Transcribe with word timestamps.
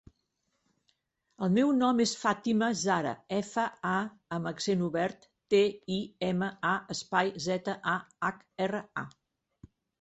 El 1.47 1.51
meu 1.57 1.73
nom 1.81 2.01
és 2.05 2.13
Fàtima 2.21 2.69
zahra: 2.85 3.11
efa, 3.41 3.67
a 3.91 3.93
amb 4.39 4.51
accent 4.53 4.83
obert, 4.89 5.29
te, 5.57 5.61
i, 5.99 6.01
ema, 6.33 6.51
a, 6.73 6.75
espai, 6.99 7.33
zeta, 7.49 7.79
a, 7.97 7.97
hac, 8.31 8.45
erra, 8.69 8.85
a. 9.07 9.75